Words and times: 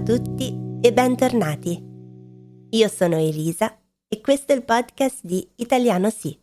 a 0.00 0.02
tutti 0.02 0.78
e 0.80 0.92
bentornati. 0.94 1.78
Io 2.70 2.88
sono 2.88 3.16
Elisa 3.18 3.78
e 4.08 4.20
questo 4.22 4.52
è 4.52 4.56
il 4.56 4.64
podcast 4.64 5.20
di 5.22 5.46
Italiano 5.56 6.08
Sì. 6.08 6.38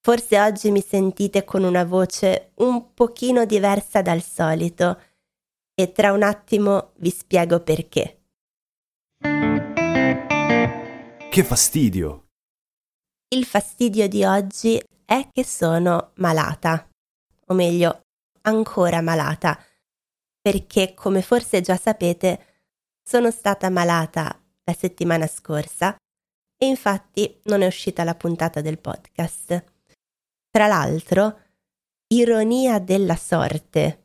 Forse 0.00 0.40
oggi 0.40 0.70
mi 0.70 0.80
sentite 0.80 1.44
con 1.44 1.62
una 1.62 1.84
voce 1.84 2.52
un 2.56 2.94
pochino 2.94 3.44
diversa 3.44 4.00
dal 4.00 4.22
solito 4.22 4.98
e 5.74 5.92
tra 5.92 6.12
un 6.12 6.22
attimo 6.22 6.92
vi 6.96 7.10
spiego 7.10 7.60
perché. 7.60 8.22
Che 11.30 11.44
fastidio! 11.44 12.28
Il 13.28 13.44
fastidio 13.44 14.08
di 14.08 14.24
oggi 14.24 14.82
è 15.04 15.28
che 15.30 15.44
sono 15.44 16.12
malata, 16.16 16.88
o 17.48 17.54
meglio, 17.54 18.00
ancora 18.42 19.02
malata 19.02 19.58
perché, 20.42 20.92
come 20.92 21.22
forse 21.22 21.60
già 21.60 21.76
sapete, 21.76 22.46
sono 23.02 23.30
stata 23.30 23.70
malata 23.70 24.38
la 24.64 24.72
settimana 24.74 25.26
scorsa 25.26 25.96
e 26.56 26.66
infatti 26.66 27.40
non 27.44 27.62
è 27.62 27.66
uscita 27.66 28.04
la 28.04 28.14
puntata 28.14 28.60
del 28.60 28.78
podcast. 28.78 29.64
Tra 30.50 30.66
l'altro, 30.66 31.38
ironia 32.08 32.78
della 32.78 33.16
sorte. 33.16 33.98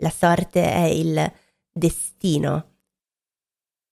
La 0.00 0.10
sorte 0.10 0.62
è 0.62 0.84
il 0.84 1.32
destino. 1.70 2.74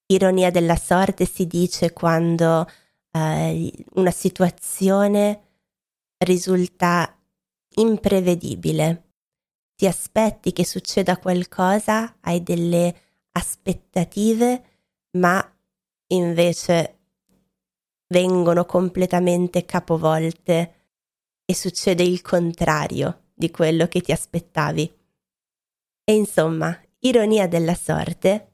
Ironia 0.07 0.51
della 0.51 0.77
sorte 0.77 1.25
si 1.25 1.47
dice 1.47 1.93
quando 1.93 2.69
eh, 3.11 3.73
una 3.95 4.11
situazione 4.11 5.43
risulta 6.19 7.17
imprevedibile 7.77 9.04
ti 9.75 9.87
aspetti 9.87 10.53
che 10.53 10.65
succeda 10.65 11.19
qualcosa, 11.19 12.17
hai 12.21 12.43
delle 12.43 12.95
aspettative, 13.33 14.65
ma 15.19 15.45
invece 16.09 16.99
vengono 18.09 18.65
completamente 18.65 19.65
capovolte 19.65 20.75
e 21.45 21.55
succede 21.55 22.03
il 22.03 22.23
contrario 22.23 23.31
di 23.35 23.51
quello 23.51 23.87
che 23.87 24.01
ti 24.01 24.13
aspettavi. 24.13 24.99
E 26.05 26.15
insomma, 26.15 26.79
ironia 27.01 27.49
della 27.49 27.75
sorte, 27.75 28.53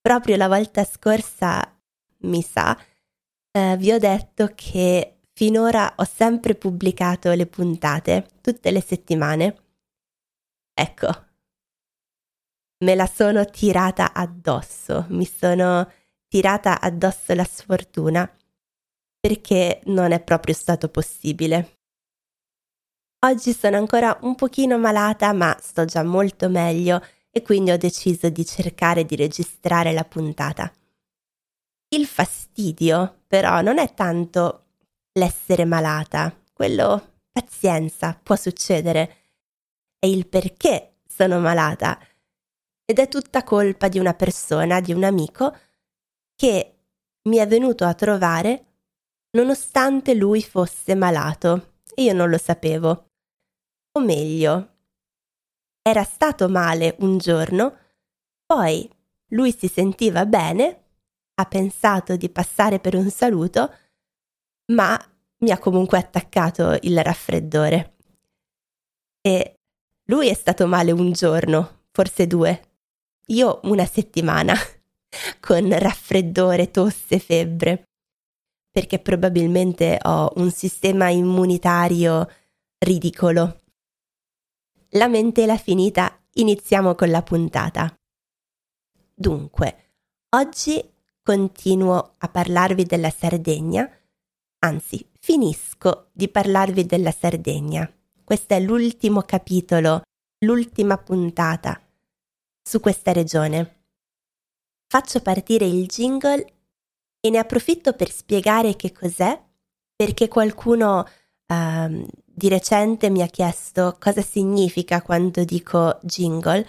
proprio 0.00 0.36
la 0.36 0.48
volta 0.48 0.84
scorsa, 0.84 1.74
mi 2.18 2.42
sa, 2.42 2.78
eh, 3.50 3.76
vi 3.78 3.92
ho 3.92 3.98
detto 3.98 4.52
che 4.54 5.18
finora 5.32 5.94
ho 5.96 6.04
sempre 6.04 6.54
pubblicato 6.54 7.32
le 7.32 7.46
puntate, 7.46 8.28
tutte 8.40 8.70
le 8.70 8.80
settimane, 8.80 9.65
Ecco, 10.78 11.08
me 12.84 12.94
la 12.94 13.06
sono 13.06 13.46
tirata 13.46 14.12
addosso, 14.12 15.06
mi 15.08 15.24
sono 15.24 15.90
tirata 16.28 16.82
addosso 16.82 17.32
la 17.32 17.44
sfortuna 17.44 18.30
perché 19.18 19.80
non 19.86 20.12
è 20.12 20.22
proprio 20.22 20.52
stato 20.52 20.90
possibile. 20.90 21.78
Oggi 23.24 23.54
sono 23.54 23.78
ancora 23.78 24.18
un 24.20 24.34
pochino 24.34 24.76
malata, 24.76 25.32
ma 25.32 25.56
sto 25.58 25.86
già 25.86 26.02
molto 26.02 26.50
meglio 26.50 27.02
e 27.30 27.40
quindi 27.40 27.70
ho 27.70 27.78
deciso 27.78 28.28
di 28.28 28.44
cercare 28.44 29.06
di 29.06 29.16
registrare 29.16 29.92
la 29.92 30.04
puntata. 30.04 30.70
Il 31.88 32.04
fastidio, 32.04 33.22
però, 33.26 33.62
non 33.62 33.78
è 33.78 33.94
tanto 33.94 34.66
l'essere 35.12 35.64
malata, 35.64 36.38
quello 36.52 37.14
pazienza, 37.32 38.18
può 38.22 38.36
succedere 38.36 39.25
e 40.06 40.10
il 40.10 40.28
perché 40.28 40.98
sono 41.04 41.40
malata. 41.40 41.98
Ed 42.84 43.00
è 43.00 43.08
tutta 43.08 43.42
colpa 43.42 43.88
di 43.88 43.98
una 43.98 44.14
persona, 44.14 44.80
di 44.80 44.92
un 44.92 45.02
amico, 45.02 45.54
che 46.36 46.74
mi 47.22 47.36
è 47.38 47.46
venuto 47.46 47.84
a 47.84 47.94
trovare 47.94 48.64
nonostante 49.32 50.14
lui 50.14 50.42
fosse 50.42 50.94
malato 50.94 51.80
e 51.94 52.04
io 52.04 52.12
non 52.12 52.30
lo 52.30 52.38
sapevo. 52.38 53.10
O 53.92 54.00
meglio, 54.00 54.74
era 55.82 56.04
stato 56.04 56.48
male 56.48 56.94
un 57.00 57.18
giorno, 57.18 57.76
poi 58.44 58.88
lui 59.30 59.52
si 59.52 59.66
sentiva 59.66 60.24
bene, 60.24 60.84
ha 61.34 61.44
pensato 61.46 62.16
di 62.16 62.30
passare 62.30 62.78
per 62.78 62.94
un 62.94 63.10
saluto, 63.10 63.74
ma 64.72 64.96
mi 65.38 65.50
ha 65.50 65.58
comunque 65.58 65.98
attaccato 65.98 66.78
il 66.82 67.02
raffreddore. 67.02 67.96
E 69.20 69.56
lui 70.06 70.28
è 70.28 70.34
stato 70.34 70.66
male 70.66 70.92
un 70.92 71.12
giorno, 71.12 71.84
forse 71.90 72.26
due. 72.26 72.62
Io 73.26 73.60
una 73.64 73.86
settimana, 73.86 74.54
con 75.40 75.76
raffreddore, 75.76 76.70
tosse, 76.70 77.18
febbre, 77.18 77.88
perché 78.70 79.00
probabilmente 79.00 79.98
ho 80.00 80.32
un 80.36 80.50
sistema 80.50 81.08
immunitario 81.08 82.28
ridicolo. 82.78 83.60
Lamentela 84.90 85.56
finita, 85.56 86.16
iniziamo 86.34 86.94
con 86.94 87.10
la 87.10 87.22
puntata. 87.22 87.92
Dunque, 89.12 89.94
oggi 90.36 90.88
continuo 91.20 92.14
a 92.18 92.28
parlarvi 92.28 92.84
della 92.84 93.10
Sardegna, 93.10 93.90
anzi, 94.60 95.04
finisco 95.18 96.10
di 96.12 96.28
parlarvi 96.28 96.86
della 96.86 97.10
Sardegna 97.10 97.90
questo 98.26 98.54
è 98.54 98.58
l'ultimo 98.58 99.22
capitolo, 99.22 100.02
l'ultima 100.40 100.98
puntata 100.98 101.80
su 102.60 102.80
questa 102.80 103.12
regione. 103.12 103.84
Faccio 104.88 105.20
partire 105.20 105.64
il 105.64 105.86
jingle 105.86 106.44
e 107.20 107.30
ne 107.30 107.38
approfitto 107.38 107.92
per 107.92 108.10
spiegare 108.10 108.74
che 108.74 108.90
cos'è, 108.90 109.40
perché 109.94 110.26
qualcuno 110.26 111.06
uh, 111.46 112.06
di 112.24 112.48
recente 112.48 113.10
mi 113.10 113.22
ha 113.22 113.28
chiesto 113.28 113.96
cosa 114.00 114.22
significa 114.22 115.02
quando 115.02 115.44
dico 115.44 116.00
jingle 116.02 116.68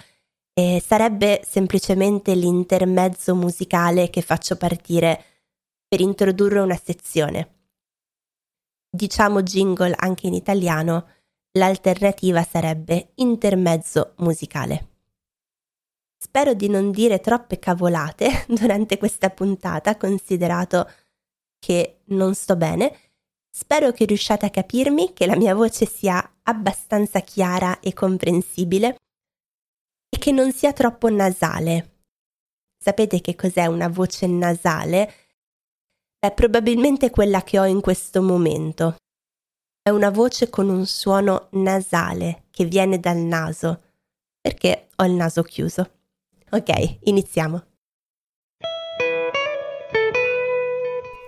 e 0.54 0.80
sarebbe 0.86 1.42
semplicemente 1.44 2.36
l'intermezzo 2.36 3.34
musicale 3.34 4.12
che 4.12 4.22
faccio 4.22 4.58
partire 4.58 5.24
per 5.88 6.02
introdurre 6.02 6.60
una 6.60 6.78
sezione. 6.78 7.56
Diciamo 8.92 9.42
jingle 9.42 9.96
anche 9.98 10.28
in 10.28 10.36
italiano 10.36 11.16
L'alternativa 11.58 12.44
sarebbe 12.44 13.14
intermezzo 13.16 14.14
musicale. 14.18 14.90
Spero 16.20 16.54
di 16.54 16.70
non 16.70 16.92
dire 16.92 17.20
troppe 17.20 17.58
cavolate 17.58 18.46
durante 18.48 18.98
questa 18.98 19.30
puntata, 19.32 19.98
considerato 19.98 20.90
che 21.58 22.02
non 22.06 22.36
sto 22.36 22.56
bene. 22.56 22.96
Spero 23.50 23.92
che 23.92 24.06
riusciate 24.06 24.46
a 24.46 24.52
capirmi, 24.52 25.14
che 25.14 25.26
la 25.26 25.36
mia 25.36 25.56
voce 25.56 25.88
sia 25.88 26.38
abbastanza 26.44 27.22
chiara 27.22 27.80
e 27.80 27.92
comprensibile 27.92 28.98
e 30.10 30.18
che 30.20 30.32
non 30.32 30.52
sia 30.52 30.74
troppo 30.74 31.10
nasale. 31.10 32.04
Sapete 32.80 33.20
che 33.20 33.36
cos'è 33.36 33.66
una 33.66 33.88
voce 33.88 34.28
nasale? 34.28 35.14
È 36.20 36.32
probabilmente 36.32 37.10
quella 37.10 37.42
che 37.42 37.60
ho 37.60 37.66
in 37.66 37.82
questo 37.82 38.22
momento. 38.22 38.98
È 39.88 39.90
una 39.90 40.10
voce 40.10 40.50
con 40.50 40.68
un 40.68 40.86
suono 40.86 41.48
nasale 41.52 42.48
che 42.52 42.66
viene 42.66 43.00
dal 43.00 43.16
naso, 43.16 43.84
perché 44.42 44.90
ho 44.98 45.06
il 45.06 45.14
naso 45.14 45.44
chiuso. 45.44 45.90
Ok, 46.50 46.98
iniziamo. 47.04 47.64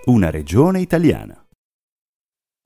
Una 0.04 0.28
regione 0.28 0.82
italiana. 0.82 1.42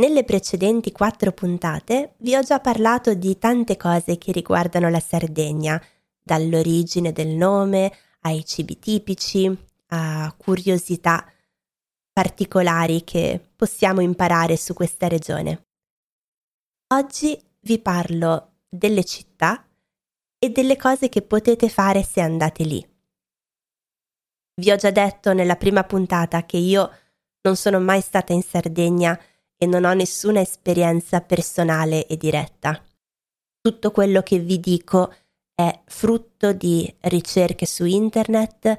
Nelle 0.03 0.25
precedenti 0.25 0.91
quattro 0.91 1.31
puntate 1.31 2.15
vi 2.19 2.35
ho 2.35 2.43
già 2.43 2.59
parlato 2.59 3.15
di 3.15 3.39
tante 3.39 3.77
cose 3.77 4.19
che 4.19 4.33
riguardano 4.33 4.91
la 4.91 4.99
Sardegna, 4.99 5.81
dall'origine 6.21 7.13
del 7.13 7.37
nome 7.37 7.93
ai 8.23 8.45
cibi 8.45 8.81
tipici, 8.81 9.49
a 9.91 10.35
curiosità 10.37 11.25
particolari 12.13 13.05
che 13.05 13.41
possiamo 13.55 14.01
imparare 14.01 14.57
su 14.57 14.75
questa 14.75 15.07
regione. 15.07 15.67
Oggi 16.93 17.41
vi 17.61 17.79
parlo 17.79 18.57
delle 18.69 19.05
città 19.05 19.67
e 20.39 20.51
delle 20.51 20.77
cose 20.77 21.09
che 21.09 21.23
potete 21.23 21.71
fare 21.71 22.03
se 22.03 22.21
andate 22.21 22.63
lì. 22.65 22.87
Vi 24.61 24.71
ho 24.71 24.77
già 24.77 24.91
detto 24.91 25.33
nella 25.33 25.57
prima 25.57 25.83
puntata 25.85 26.45
che 26.45 26.59
io 26.59 26.91
non 27.41 27.57
sono 27.57 27.81
mai 27.81 28.03
stata 28.03 28.35
in 28.35 28.43
Sardegna 28.43 29.19
e 29.57 29.67
non 29.67 29.85
ho 29.85 29.95
nessuna 29.95 30.41
esperienza 30.41 31.23
personale 31.23 32.07
e 32.07 32.19
diretta. 32.19 32.85
Tutto 33.61 33.91
quello 33.91 34.21
che 34.21 34.39
vi 34.39 34.61
dico 34.61 35.13
è 35.55 35.81
frutto 35.87 36.53
di 36.53 36.95
ricerche 37.01 37.65
su 37.65 37.87
internet, 37.87 38.77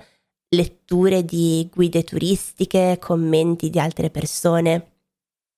letture 0.50 1.25
di 1.25 1.68
guide 1.74 2.04
turistiche, 2.04 3.00
commenti 3.00 3.72
di 3.72 3.80
altre 3.80 4.12
persone 4.12 4.94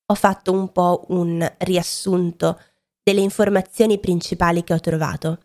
ho 0.09 0.15
fatto 0.15 0.51
un 0.51 0.71
po' 0.71 1.05
un 1.09 1.45
riassunto 1.59 2.59
delle 3.03 3.21
informazioni 3.21 3.99
principali 3.99 4.63
che 4.63 4.73
ho 4.73 4.79
trovato. 4.79 5.41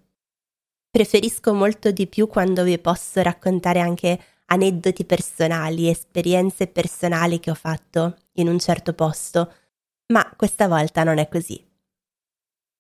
Preferisco 0.91 1.53
molto 1.53 1.91
di 1.91 2.07
più 2.07 2.27
quando 2.29 2.63
vi 2.63 2.79
posso 2.79 3.23
raccontare 3.23 3.81
anche 3.81 4.21
aneddoti 4.47 5.05
personali, 5.05 5.89
esperienze 5.89 6.67
personali 6.67 7.41
che 7.41 7.51
ho 7.51 7.55
fatto 7.55 8.19
in 8.35 8.49
un 8.49 8.59
certo 8.59 8.93
posto, 8.93 9.53
ma 10.13 10.31
questa 10.37 10.69
volta 10.69 11.03
non 11.03 11.19
è 11.19 11.29
così. 11.29 11.65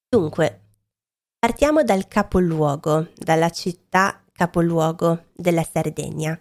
Dunque, 0.08 0.60
partiamo 1.38 1.82
dal 1.82 2.06
capoluogo, 2.06 3.08
dalla 3.14 3.50
città 3.50 4.22
capoluogo 4.30 5.30
della 5.34 5.64
Sardegna, 5.64 6.38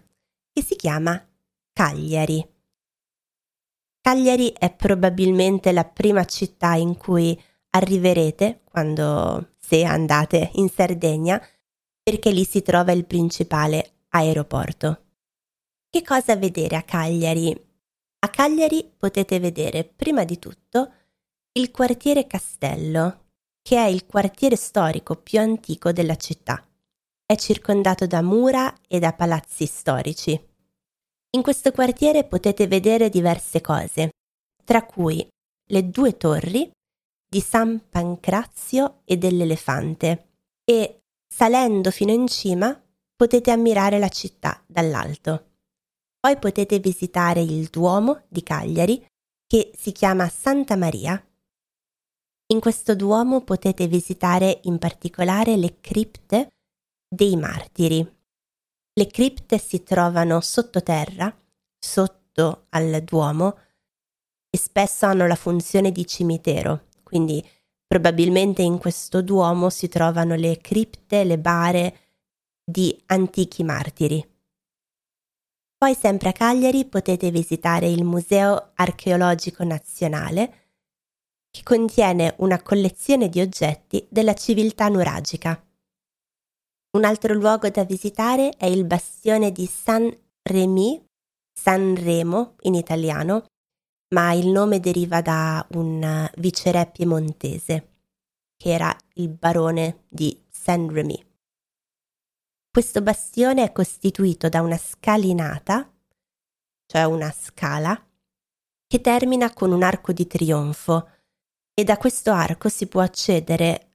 che 0.52 0.62
si 0.62 0.76
chiama 0.76 1.26
Cagliari. 1.72 2.46
Cagliari 4.02 4.52
è 4.58 4.74
probabilmente 4.74 5.72
la 5.72 5.86
prima 5.86 6.26
città 6.26 6.74
in 6.74 6.98
cui 6.98 7.40
arriverete 7.70 8.62
quando 8.64 9.54
se 9.60 9.84
andate 9.84 10.50
in 10.56 10.70
Sardegna, 10.70 11.40
perché 12.02 12.32
lì 12.32 12.44
si 12.44 12.64
trova 12.64 12.92
il 12.92 13.06
principale 13.06 14.06
aeroporto. 14.10 15.04
Che 15.88 16.02
cosa 16.02 16.36
vedere 16.36 16.78
a 16.78 16.82
Cagliari? 16.82 17.56
A 18.24 18.30
Cagliari 18.30 18.92
potete 18.98 19.40
vedere 19.40 19.84
prima 19.84 20.24
di 20.24 20.40
tutto 20.40 20.94
il 21.54 21.70
quartiere 21.70 22.26
Castello, 22.26 23.30
che 23.62 23.78
è 23.78 23.86
il 23.86 24.06
quartiere 24.08 24.56
storico 24.56 25.16
più 25.16 25.40
antico 25.40 25.92
della 25.92 26.16
città. 26.16 26.68
È 27.24 27.36
circondato 27.36 28.08
da 28.08 28.22
mura 28.22 28.74
e 28.88 29.00
da 29.00 29.14
palazzi 29.14 29.66
storici. 29.66 30.50
In 31.34 31.44
questo 31.44 31.72
quartiere 31.72 32.26
potete 32.26 32.68
vedere 32.68 33.10
diverse 33.10 33.62
cose, 33.62 34.10
tra 34.66 34.86
cui 34.86 35.26
le 35.70 35.90
due 35.90 36.18
torri 36.18 36.70
di 37.26 37.40
San 37.40 37.88
Pancrazio 37.90 39.02
e 39.06 39.18
dell'Elefante 39.18 40.28
e 40.66 41.04
salendo 41.34 41.90
fino 41.90 42.12
in 42.12 42.28
cima 42.28 42.78
potete 43.16 43.50
ammirare 43.50 43.98
la 43.98 44.10
città 44.10 44.62
dall'alto. 44.68 45.52
Poi 46.20 46.38
potete 46.38 46.80
visitare 46.80 47.42
il 47.42 47.68
Duomo 47.68 48.24
di 48.28 48.44
Cagliari 48.44 49.06
che 49.48 49.72
si 49.74 49.94
chiama 49.94 50.28
Santa 50.28 50.76
Maria. 50.76 51.26
In 52.48 52.60
questo 52.60 52.94
Duomo 52.94 53.42
potete 53.42 53.88
visitare 53.88 54.60
in 54.64 54.78
particolare 54.78 55.56
le 55.56 55.80
cripte 55.80 56.50
dei 57.08 57.38
martiri 57.38 58.20
le 58.94 59.08
cripte 59.08 59.58
si 59.58 59.84
trovano 59.84 60.42
sottoterra, 60.42 61.34
sotto 61.80 62.66
al 62.70 63.02
Duomo, 63.04 63.58
e 64.50 64.58
spesso 64.58 65.06
hanno 65.06 65.28
la 65.28 65.36
funzione 65.36 65.92
di 65.92 66.06
cimitero, 66.06 66.88
quindi 67.04 67.46
probabilmente 67.88 68.62
in 68.62 68.78
questo 68.78 69.22
Duomo 69.22 69.70
si 69.70 69.88
trovano 69.88 70.36
le 70.36 70.58
cripte, 70.58 71.24
le 71.24 71.40
bare 71.40 71.98
di 72.64 73.02
antichi 73.08 73.64
martiri. 73.64 74.30
Poi 75.78 75.96
sempre 75.96 76.30
a 76.30 76.34
Cagliari 76.34 76.86
potete 76.86 77.32
visitare 77.32 77.90
il 77.90 78.04
Museo 78.04 78.72
archeologico 78.76 79.64
nazionale, 79.64 80.56
che 81.50 81.64
contiene 81.64 82.36
una 82.38 82.62
collezione 82.62 83.30
di 83.30 83.42
oggetti 83.42 84.06
della 84.10 84.36
civiltà 84.36 84.88
nuragica. 84.88 85.62
Un 86.94 87.06
altro 87.06 87.34
luogo 87.34 87.70
da 87.70 87.86
visitare 87.86 88.50
è 88.58 88.66
il 88.66 88.84
bastione 88.84 89.54
di 89.54 89.66
San 89.66 90.14
Remi, 90.42 91.02
San 91.54 91.96
Remo 91.96 92.56
in 92.64 92.76
italiano, 92.76 93.46
ma 94.14 94.34
il 94.34 94.48
nome 94.48 94.82
deriva 94.82 95.22
da 95.22 95.66
un 95.72 96.30
viceré 96.36 96.90
piemontese, 96.92 97.94
che 98.58 98.72
era 98.72 98.94
il 99.14 99.30
barone 99.30 100.04
di 100.10 100.38
San 100.50 100.92
Remi. 100.92 101.18
Questo 102.70 103.02
bastione 103.02 103.64
è 103.64 103.72
costituito 103.72 104.50
da 104.50 104.62
una 104.62 104.78
scalinata, 104.78 105.90
cioè 106.88 107.04
una 107.06 107.32
scala, 107.32 107.98
che 108.86 109.00
termina 109.00 109.54
con 109.54 109.72
un 109.72 109.84
arco 109.84 110.12
di 110.12 110.28
trionfo 110.28 111.08
e 111.74 111.86
da 111.86 111.96
questo 111.96 112.32
arco 112.32 112.68
si 112.68 112.88
può 112.88 113.00
accedere 113.00 113.91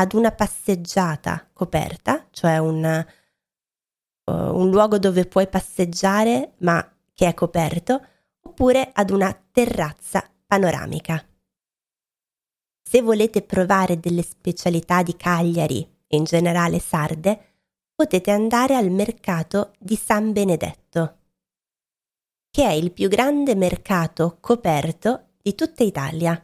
ad 0.00 0.12
una 0.12 0.30
passeggiata 0.30 1.48
coperta, 1.52 2.26
cioè 2.30 2.58
un, 2.58 3.06
uh, 4.24 4.32
un 4.32 4.70
luogo 4.70 4.98
dove 4.98 5.26
puoi 5.26 5.48
passeggiare 5.48 6.54
ma 6.58 6.88
che 7.12 7.26
è 7.26 7.34
coperto, 7.34 8.00
oppure 8.40 8.90
ad 8.92 9.10
una 9.10 9.36
terrazza 9.50 10.24
panoramica. 10.46 11.22
Se 12.80 13.02
volete 13.02 13.42
provare 13.42 13.98
delle 13.98 14.22
specialità 14.22 15.02
di 15.02 15.16
Cagliari 15.16 15.80
e 16.06 16.16
in 16.16 16.24
generale 16.24 16.78
sarde, 16.78 17.56
potete 17.92 18.30
andare 18.30 18.76
al 18.76 18.90
mercato 18.90 19.72
di 19.78 19.96
San 19.96 20.32
Benedetto, 20.32 21.18
che 22.50 22.64
è 22.64 22.70
il 22.70 22.92
più 22.92 23.08
grande 23.08 23.56
mercato 23.56 24.38
coperto 24.40 25.30
di 25.42 25.56
tutta 25.56 25.82
Italia 25.82 26.40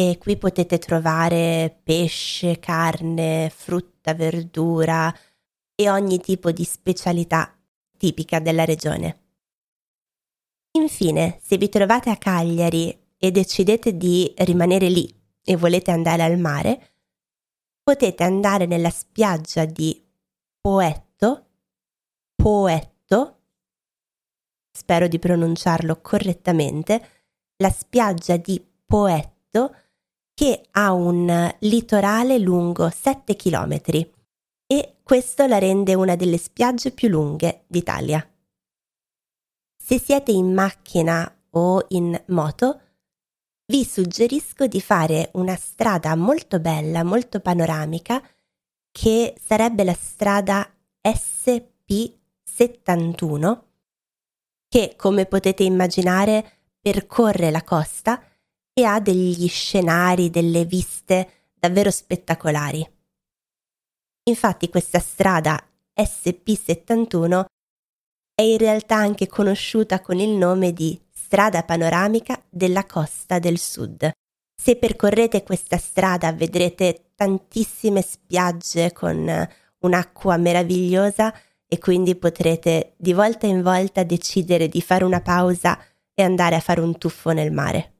e 0.00 0.16
qui 0.16 0.36
potete 0.36 0.78
trovare 0.78 1.80
pesce, 1.82 2.60
carne, 2.60 3.50
frutta, 3.52 4.14
verdura 4.14 5.12
e 5.74 5.90
ogni 5.90 6.20
tipo 6.20 6.52
di 6.52 6.62
specialità 6.62 7.52
tipica 7.96 8.38
della 8.38 8.64
regione. 8.64 9.22
Infine, 10.78 11.40
se 11.42 11.56
vi 11.56 11.68
trovate 11.68 12.10
a 12.10 12.16
Cagliari 12.16 12.96
e 13.16 13.32
decidete 13.32 13.96
di 13.96 14.32
rimanere 14.36 14.88
lì 14.88 15.12
e 15.42 15.56
volete 15.56 15.90
andare 15.90 16.22
al 16.22 16.38
mare, 16.38 16.90
potete 17.82 18.22
andare 18.22 18.66
nella 18.66 18.90
spiaggia 18.90 19.64
di 19.64 20.00
Poetto, 20.60 21.46
Poetto, 22.36 23.40
spero 24.70 25.08
di 25.08 25.18
pronunciarlo 25.18 26.00
correttamente, 26.00 27.08
la 27.56 27.70
spiaggia 27.70 28.36
di 28.36 28.64
Poetto 28.86 29.86
che 30.38 30.68
ha 30.70 30.92
un 30.92 31.52
litorale 31.62 32.38
lungo 32.38 32.90
7 32.90 33.34
km 33.34 33.80
e 34.68 34.98
questo 35.02 35.46
la 35.46 35.58
rende 35.58 35.94
una 35.94 36.14
delle 36.14 36.38
spiagge 36.38 36.92
più 36.92 37.08
lunghe 37.08 37.64
d'Italia. 37.66 38.24
Se 39.76 39.98
siete 39.98 40.30
in 40.30 40.54
macchina 40.54 41.28
o 41.50 41.84
in 41.88 42.22
moto, 42.28 42.80
vi 43.66 43.84
suggerisco 43.84 44.68
di 44.68 44.80
fare 44.80 45.30
una 45.32 45.56
strada 45.56 46.14
molto 46.14 46.60
bella, 46.60 47.02
molto 47.02 47.40
panoramica, 47.40 48.22
che 48.92 49.34
sarebbe 49.44 49.82
la 49.82 49.96
strada 50.00 50.72
SP71, 51.04 53.58
che 54.68 54.94
come 54.96 55.26
potete 55.26 55.64
immaginare 55.64 56.60
percorre 56.80 57.50
la 57.50 57.64
costa 57.64 58.22
e 58.78 58.84
ha 58.84 59.00
degli 59.00 59.48
scenari, 59.48 60.30
delle 60.30 60.64
viste 60.64 61.48
davvero 61.58 61.90
spettacolari. 61.90 62.88
Infatti 64.28 64.68
questa 64.68 65.00
strada 65.00 65.60
SP71 66.00 67.44
è 68.36 68.42
in 68.42 68.56
realtà 68.56 68.94
anche 68.94 69.26
conosciuta 69.26 70.00
con 70.00 70.20
il 70.20 70.28
nome 70.28 70.72
di 70.72 70.96
strada 71.10 71.64
panoramica 71.64 72.40
della 72.48 72.86
costa 72.86 73.40
del 73.40 73.58
sud. 73.58 74.12
Se 74.54 74.76
percorrete 74.76 75.42
questa 75.42 75.76
strada 75.76 76.32
vedrete 76.32 77.10
tantissime 77.16 78.00
spiagge 78.00 78.92
con 78.92 79.48
un'acqua 79.80 80.36
meravigliosa 80.36 81.34
e 81.66 81.78
quindi 81.78 82.14
potrete 82.14 82.94
di 82.96 83.12
volta 83.12 83.48
in 83.48 83.62
volta 83.62 84.04
decidere 84.04 84.68
di 84.68 84.80
fare 84.80 85.02
una 85.02 85.20
pausa 85.20 85.82
e 86.14 86.22
andare 86.22 86.54
a 86.54 86.60
fare 86.60 86.80
un 86.80 86.96
tuffo 86.96 87.32
nel 87.32 87.50
mare. 87.50 87.94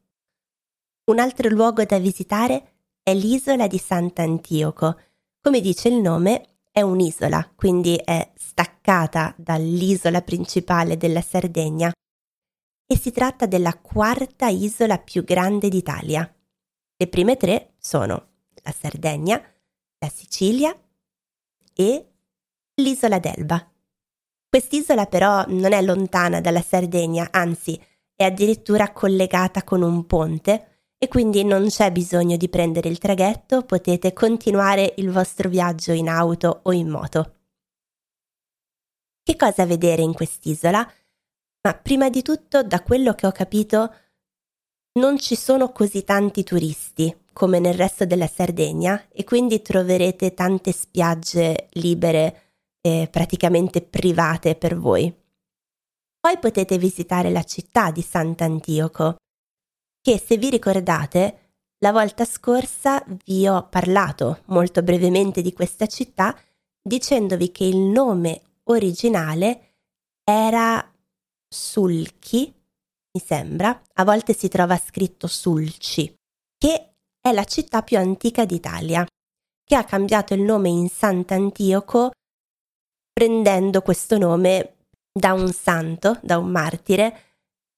Un 1.08 1.18
altro 1.18 1.48
luogo 1.48 1.82
da 1.84 1.98
visitare 1.98 2.72
è 3.02 3.14
l'isola 3.14 3.66
di 3.66 3.78
Sant'Antioco. 3.78 5.00
Come 5.40 5.62
dice 5.62 5.88
il 5.88 6.02
nome, 6.02 6.58
è 6.70 6.82
un'isola, 6.82 7.50
quindi 7.56 7.96
è 7.96 8.30
staccata 8.36 9.34
dall'isola 9.38 10.20
principale 10.20 10.98
della 10.98 11.22
Sardegna 11.22 11.90
e 12.86 12.98
si 12.98 13.10
tratta 13.10 13.46
della 13.46 13.78
quarta 13.78 14.48
isola 14.48 14.98
più 14.98 15.24
grande 15.24 15.70
d'Italia. 15.70 16.30
Le 16.94 17.08
prime 17.08 17.38
tre 17.38 17.72
sono 17.78 18.28
la 18.62 18.74
Sardegna, 18.78 19.42
la 19.98 20.08
Sicilia 20.10 20.78
e 21.72 22.12
l'isola 22.74 23.18
d'Elba. 23.18 23.66
Quest'isola 24.46 25.06
però 25.06 25.42
non 25.48 25.72
è 25.72 25.80
lontana 25.80 26.42
dalla 26.42 26.62
Sardegna, 26.62 27.28
anzi 27.30 27.82
è 28.14 28.24
addirittura 28.24 28.92
collegata 28.92 29.64
con 29.64 29.80
un 29.80 30.04
ponte 30.04 30.72
e 30.98 31.06
quindi 31.06 31.44
non 31.44 31.68
c'è 31.68 31.92
bisogno 31.92 32.36
di 32.36 32.48
prendere 32.48 32.88
il 32.88 32.98
traghetto, 32.98 33.62
potete 33.62 34.12
continuare 34.12 34.94
il 34.96 35.10
vostro 35.10 35.48
viaggio 35.48 35.92
in 35.92 36.08
auto 36.08 36.60
o 36.64 36.72
in 36.72 36.88
moto. 36.88 37.34
Che 39.22 39.36
cosa 39.36 39.64
vedere 39.64 40.02
in 40.02 40.12
quest'isola? 40.12 40.90
Ma 41.62 41.74
prima 41.74 42.10
di 42.10 42.22
tutto, 42.22 42.64
da 42.64 42.82
quello 42.82 43.14
che 43.14 43.26
ho 43.26 43.32
capito, 43.32 43.94
non 44.98 45.18
ci 45.18 45.36
sono 45.36 45.70
così 45.70 46.02
tanti 46.02 46.42
turisti 46.42 47.14
come 47.32 47.60
nel 47.60 47.74
resto 47.74 48.04
della 48.04 48.26
Sardegna 48.26 49.06
e 49.10 49.22
quindi 49.22 49.62
troverete 49.62 50.34
tante 50.34 50.72
spiagge 50.72 51.68
libere 51.74 52.56
e 52.80 53.08
praticamente 53.08 53.80
private 53.80 54.56
per 54.56 54.76
voi. 54.76 55.14
Poi 56.18 56.38
potete 56.38 56.78
visitare 56.78 57.30
la 57.30 57.44
città 57.44 57.92
di 57.92 58.02
Sant'Antioco, 58.02 59.18
che 60.08 60.18
se 60.18 60.38
vi 60.38 60.48
ricordate, 60.48 61.56
la 61.80 61.92
volta 61.92 62.24
scorsa 62.24 63.04
vi 63.26 63.46
ho 63.46 63.68
parlato 63.68 64.40
molto 64.46 64.82
brevemente 64.82 65.42
di 65.42 65.52
questa 65.52 65.86
città 65.86 66.34
dicendovi 66.82 67.52
che 67.52 67.64
il 67.64 67.76
nome 67.76 68.40
originale 68.70 69.74
era 70.24 70.82
Sulchi, 71.46 72.46
mi 72.46 73.20
sembra, 73.22 73.82
a 73.96 74.04
volte 74.04 74.32
si 74.32 74.48
trova 74.48 74.78
scritto 74.78 75.26
Sulci, 75.26 76.14
che 76.56 76.94
è 77.20 77.30
la 77.30 77.44
città 77.44 77.82
più 77.82 77.98
antica 77.98 78.46
d'Italia, 78.46 79.06
che 79.62 79.76
ha 79.76 79.84
cambiato 79.84 80.32
il 80.32 80.40
nome 80.40 80.70
in 80.70 80.88
Sant'Antioco 80.88 82.12
prendendo 83.12 83.82
questo 83.82 84.16
nome 84.16 84.76
da 85.12 85.34
un 85.34 85.52
santo, 85.52 86.18
da 86.22 86.38
un 86.38 86.48
martire, 86.48 87.27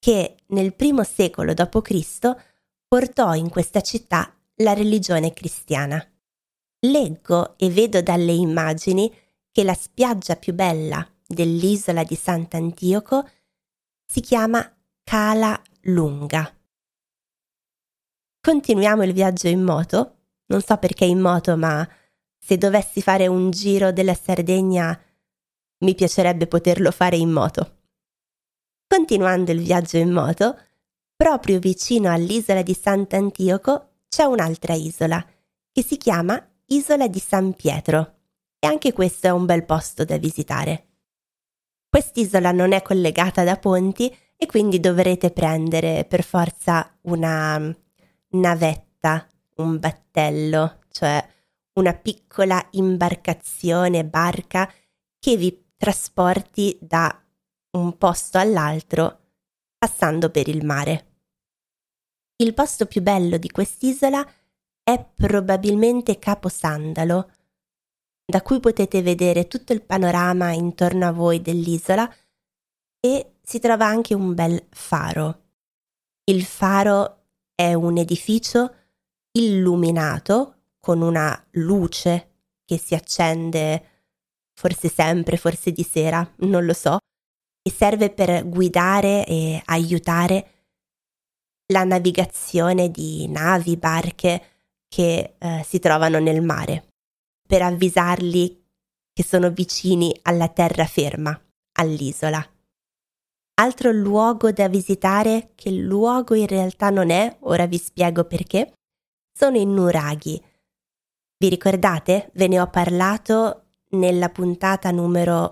che 0.00 0.36
nel 0.46 0.74
primo 0.74 1.04
secolo 1.04 1.54
d.C. 1.54 2.36
portò 2.88 3.34
in 3.34 3.50
questa 3.50 3.82
città 3.82 4.34
la 4.56 4.72
religione 4.72 5.32
cristiana. 5.32 6.04
Leggo 6.80 7.56
e 7.58 7.70
vedo 7.70 8.00
dalle 8.00 8.32
immagini 8.32 9.14
che 9.52 9.62
la 9.62 9.74
spiaggia 9.74 10.36
più 10.36 10.54
bella 10.54 11.06
dell'isola 11.26 12.02
di 12.02 12.16
Sant'Antioco 12.16 13.28
si 14.06 14.20
chiama 14.20 14.68
Cala 15.04 15.60
Lunga. 15.82 16.52
Continuiamo 18.40 19.04
il 19.04 19.12
viaggio 19.12 19.48
in 19.48 19.62
moto. 19.62 20.16
Non 20.46 20.62
so 20.62 20.78
perché 20.78 21.04
in 21.04 21.20
moto, 21.20 21.56
ma 21.56 21.86
se 22.38 22.56
dovessi 22.56 23.02
fare 23.02 23.26
un 23.26 23.50
giro 23.50 23.92
della 23.92 24.14
Sardegna 24.14 24.98
mi 25.80 25.94
piacerebbe 25.94 26.46
poterlo 26.46 26.90
fare 26.90 27.16
in 27.16 27.30
moto. 27.30 27.79
Continuando 28.92 29.52
il 29.52 29.60
viaggio 29.60 29.98
in 29.98 30.10
moto, 30.10 30.58
proprio 31.14 31.60
vicino 31.60 32.10
all'isola 32.10 32.62
di 32.62 32.74
Sant'Antioco 32.74 33.98
c'è 34.08 34.24
un'altra 34.24 34.74
isola 34.74 35.24
che 35.70 35.84
si 35.84 35.96
chiama 35.96 36.44
Isola 36.66 37.06
di 37.06 37.20
San 37.20 37.54
Pietro 37.54 38.16
e 38.58 38.66
anche 38.66 38.92
questo 38.92 39.28
è 39.28 39.30
un 39.30 39.46
bel 39.46 39.64
posto 39.64 40.04
da 40.04 40.18
visitare. 40.18 40.88
Quest'isola 41.88 42.50
non 42.50 42.72
è 42.72 42.82
collegata 42.82 43.44
da 43.44 43.56
ponti 43.58 44.12
e 44.36 44.46
quindi 44.46 44.80
dovrete 44.80 45.30
prendere 45.30 46.04
per 46.04 46.24
forza 46.24 46.92
una 47.02 47.72
navetta, 48.30 49.24
un 49.58 49.78
battello, 49.78 50.80
cioè 50.90 51.24
una 51.74 51.94
piccola 51.94 52.60
imbarcazione, 52.72 54.04
barca 54.04 54.68
che 55.20 55.36
vi 55.36 55.66
trasporti 55.76 56.76
da 56.80 57.16
un 57.72 57.96
posto 57.96 58.38
all'altro 58.38 59.18
passando 59.78 60.30
per 60.30 60.48
il 60.48 60.64
mare. 60.64 61.06
Il 62.36 62.54
posto 62.54 62.86
più 62.86 63.02
bello 63.02 63.36
di 63.36 63.50
quest'isola 63.50 64.26
è 64.82 65.04
probabilmente 65.14 66.18
Capo 66.18 66.48
Sandalo, 66.48 67.30
da 68.24 68.42
cui 68.42 68.60
potete 68.60 69.02
vedere 69.02 69.46
tutto 69.46 69.72
il 69.72 69.82
panorama 69.82 70.52
intorno 70.52 71.06
a 71.06 71.12
voi 71.12 71.42
dell'isola 71.42 72.12
e 72.98 73.34
si 73.42 73.58
trova 73.58 73.86
anche 73.86 74.14
un 74.14 74.34
bel 74.34 74.66
faro. 74.70 75.42
Il 76.24 76.44
faro 76.44 77.26
è 77.54 77.74
un 77.74 77.98
edificio 77.98 78.74
illuminato 79.32 80.56
con 80.80 81.02
una 81.02 81.46
luce 81.52 82.30
che 82.64 82.78
si 82.78 82.94
accende 82.94 83.84
forse 84.54 84.88
sempre, 84.88 85.36
forse 85.36 85.72
di 85.72 85.82
sera, 85.82 86.28
non 86.38 86.64
lo 86.64 86.72
so, 86.72 86.98
e 87.62 87.70
serve 87.70 88.10
per 88.10 88.48
guidare 88.48 89.26
e 89.26 89.60
aiutare 89.66 90.50
la 91.72 91.84
navigazione 91.84 92.90
di 92.90 93.28
navi, 93.28 93.76
barche 93.76 94.42
che 94.88 95.34
eh, 95.38 95.64
si 95.64 95.78
trovano 95.78 96.18
nel 96.18 96.42
mare, 96.42 96.92
per 97.46 97.62
avvisarli 97.62 98.60
che 99.12 99.22
sono 99.22 99.50
vicini 99.50 100.16
alla 100.22 100.48
terraferma, 100.48 101.38
all'isola. 101.78 102.44
Altro 103.60 103.92
luogo 103.92 104.50
da 104.52 104.68
visitare, 104.68 105.52
che 105.54 105.70
luogo 105.70 106.34
in 106.34 106.46
realtà 106.46 106.90
non 106.90 107.10
è, 107.10 107.36
ora 107.40 107.66
vi 107.66 107.76
spiego 107.76 108.24
perché, 108.24 108.72
sono 109.32 109.58
i 109.58 109.66
nuraghi. 109.66 110.42
Vi 111.36 111.48
ricordate? 111.48 112.30
Ve 112.34 112.48
ne 112.48 112.60
ho 112.60 112.68
parlato 112.68 113.74
nella 113.90 114.28
puntata 114.28 114.90
numero 114.90 115.50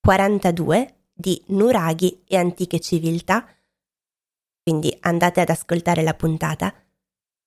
42 0.00 0.94
di 1.12 1.42
Nuraghi 1.46 2.22
e 2.26 2.36
antiche 2.36 2.80
civiltà, 2.80 3.46
quindi 4.62 4.96
andate 5.00 5.40
ad 5.40 5.48
ascoltare 5.48 6.02
la 6.02 6.14
puntata. 6.14 6.72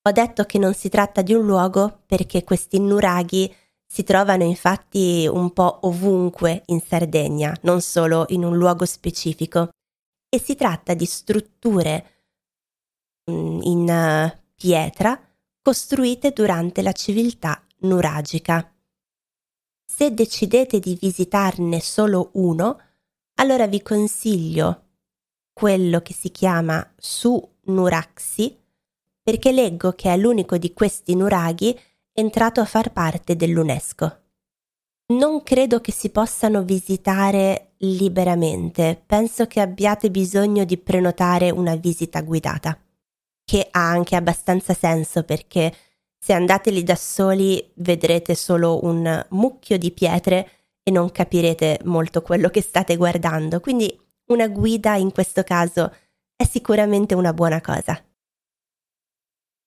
Ho 0.04 0.10
detto 0.10 0.44
che 0.44 0.58
non 0.58 0.74
si 0.74 0.88
tratta 0.88 1.22
di 1.22 1.32
un 1.32 1.46
luogo 1.46 2.02
perché 2.06 2.42
questi 2.42 2.80
nuraghi 2.80 3.54
si 3.86 4.02
trovano 4.04 4.42
infatti 4.42 5.28
un 5.30 5.52
po' 5.52 5.80
ovunque 5.82 6.62
in 6.66 6.80
Sardegna, 6.80 7.56
non 7.62 7.80
solo 7.80 8.24
in 8.28 8.42
un 8.42 8.56
luogo 8.56 8.84
specifico, 8.84 9.68
e 10.28 10.40
si 10.40 10.54
tratta 10.54 10.94
di 10.94 11.04
strutture 11.04 12.06
mm, 13.30 13.60
in 13.62 13.88
eh, 13.88 14.42
pietra 14.56 15.20
costruite 15.60 16.30
durante 16.30 16.80
la 16.82 16.92
civiltà 16.92 17.62
nuragica. 17.80 18.71
Se 19.84 20.12
decidete 20.12 20.78
di 20.78 20.96
visitarne 21.00 21.80
solo 21.80 22.30
uno, 22.34 22.78
allora 23.36 23.66
vi 23.66 23.82
consiglio 23.82 24.82
quello 25.52 26.00
che 26.00 26.14
si 26.14 26.30
chiama 26.30 26.92
Su 26.96 27.40
Nuraxi, 27.64 28.58
perché 29.22 29.52
leggo 29.52 29.92
che 29.92 30.12
è 30.12 30.16
l'unico 30.16 30.56
di 30.58 30.72
questi 30.72 31.14
nuraghi 31.14 31.78
entrato 32.12 32.60
a 32.60 32.64
far 32.64 32.92
parte 32.92 33.36
dell'UNESCO. 33.36 34.20
Non 35.12 35.42
credo 35.42 35.80
che 35.80 35.92
si 35.92 36.10
possano 36.10 36.62
visitare 36.62 37.74
liberamente, 37.78 39.00
penso 39.04 39.46
che 39.46 39.60
abbiate 39.60 40.10
bisogno 40.10 40.64
di 40.64 40.78
prenotare 40.78 41.50
una 41.50 41.76
visita 41.76 42.22
guidata, 42.22 42.78
che 43.44 43.68
ha 43.70 43.88
anche 43.88 44.16
abbastanza 44.16 44.72
senso 44.72 45.24
perché 45.24 45.72
se 46.24 46.32
andate 46.32 46.70
lì 46.70 46.84
da 46.84 46.94
soli 46.94 47.68
vedrete 47.74 48.36
solo 48.36 48.84
un 48.84 49.26
mucchio 49.30 49.76
di 49.76 49.90
pietre 49.90 50.50
e 50.84 50.92
non 50.92 51.10
capirete 51.10 51.80
molto 51.82 52.22
quello 52.22 52.48
che 52.48 52.62
state 52.62 52.94
guardando, 52.94 53.58
quindi 53.58 53.92
una 54.26 54.46
guida 54.46 54.94
in 54.94 55.10
questo 55.10 55.42
caso 55.42 55.92
è 56.36 56.44
sicuramente 56.44 57.16
una 57.16 57.32
buona 57.32 57.60
cosa. 57.60 58.00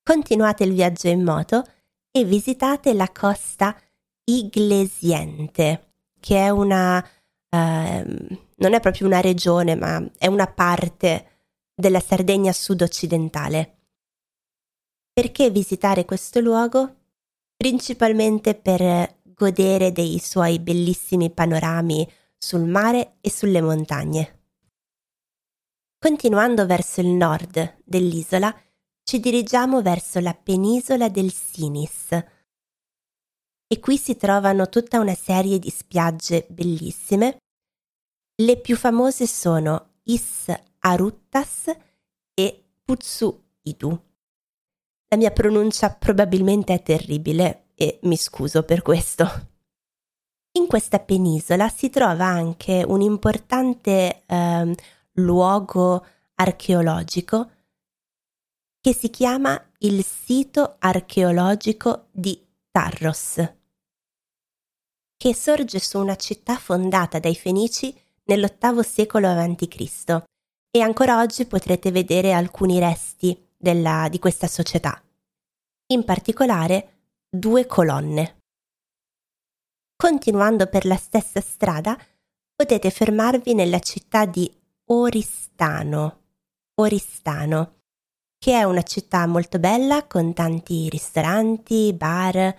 Continuate 0.02 0.64
il 0.64 0.72
viaggio 0.72 1.10
in 1.10 1.24
moto 1.24 1.62
e 2.10 2.24
visitate 2.24 2.94
la 2.94 3.12
costa 3.12 3.78
Iglesiente, 4.24 5.92
che 6.22 6.38
è 6.38 6.50
una... 6.50 7.06
Uh, 7.50 8.38
non 8.56 8.74
è 8.74 8.80
proprio 8.80 9.08
una 9.08 9.20
regione, 9.20 9.76
ma 9.76 10.02
è 10.18 10.28
una 10.28 10.48
parte 10.48 11.32
della 11.76 12.00
Sardegna 12.00 12.54
sud-occidentale. 12.54 13.75
Perché 15.16 15.50
visitare 15.50 16.04
questo 16.04 16.42
luogo? 16.42 17.04
Principalmente 17.56 18.54
per 18.54 19.22
godere 19.24 19.94
dei 19.94 20.20
suoi 20.20 20.60
bellissimi 20.60 21.32
panorami 21.32 22.06
sul 22.38 22.66
mare 22.66 23.16
e 23.22 23.32
sulle 23.32 23.62
montagne. 23.62 24.42
Continuando 25.98 26.66
verso 26.66 27.00
il 27.00 27.08
nord 27.08 27.78
dell'isola, 27.86 28.54
ci 29.04 29.22
dirigiamo 29.22 29.82
verso 29.82 30.20
la 30.20 30.34
penisola 30.34 31.08
del 31.08 31.32
Sinis. 31.32 32.12
E 33.68 33.80
qui 33.80 33.98
si 33.98 34.18
trovano 34.18 34.68
tutta 34.68 35.00
una 35.00 35.16
serie 35.16 35.60
di 35.60 35.70
spiagge 35.70 36.46
bellissime. 36.50 37.38
Le 38.36 38.60
più 38.60 38.76
famose 38.76 39.28
sono 39.28 39.94
Is 40.04 40.54
Aruttas 40.80 41.74
e 42.34 42.66
Putsu 42.84 43.42
Idu. 43.62 44.05
La 45.08 45.18
mia 45.18 45.32
pronuncia 45.32 45.90
probabilmente 45.92 46.74
è 46.74 46.82
terribile 46.82 47.70
e 47.76 48.00
mi 48.04 48.18
scuso 48.18 48.64
per 48.64 48.82
questo. 48.82 49.54
In 50.54 50.68
questa 50.68 51.00
penisola 51.00 51.70
si 51.70 51.90
trova 51.90 52.26
anche 52.26 52.84
un 52.88 53.02
importante 53.02 54.24
eh, 54.26 54.76
luogo 55.14 56.06
archeologico 56.36 57.52
che 58.80 58.94
si 58.94 59.10
chiama 59.10 59.62
il 59.80 60.04
sito 60.04 60.76
archeologico 60.80 62.08
di 62.12 62.40
Tarros, 62.72 63.54
che 65.18 65.34
sorge 65.34 65.80
su 65.80 66.00
una 66.00 66.16
città 66.16 66.56
fondata 66.58 67.20
dai 67.20 67.36
Fenici 67.36 67.98
nell'VIII 68.26 68.84
secolo 68.84 69.28
a.C. 69.28 70.24
e 70.72 70.82
ancora 70.82 71.20
oggi 71.20 71.46
potrete 71.46 71.92
vedere 71.92 72.32
alcuni 72.32 72.80
resti 72.80 73.45
della, 73.66 74.08
di 74.12 74.20
questa 74.20 74.46
società. 74.46 75.02
in 75.88 76.04
particolare 76.04 77.08
due 77.30 77.66
colonne. 77.68 78.42
Continuando 79.96 80.68
per 80.68 80.86
la 80.86 80.96
stessa 80.96 81.42
strada, 81.42 81.96
potete 82.56 82.90
fermarvi 82.90 83.54
nella 83.54 83.80
città 83.80 84.26
di 84.26 84.52
Oristano. 84.86 86.22
Oristano, 86.76 87.82
che 88.38 88.54
è 88.54 88.64
una 88.64 88.84
città 88.84 89.26
molto 89.28 89.60
bella 89.60 90.06
con 90.08 90.34
tanti 90.34 90.90
ristoranti, 90.90 91.94
bar 91.94 92.56